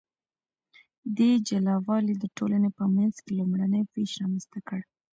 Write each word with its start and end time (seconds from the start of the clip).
دې 1.17 1.31
جلا 1.47 1.75
والي 1.87 2.13
د 2.19 2.25
ټولنې 2.37 2.69
په 2.77 2.83
منځ 2.95 3.15
کې 3.23 3.31
لومړنی 3.39 3.81
ویش 3.93 4.11
رامنځته 4.21 4.59
کړ. 4.67 4.79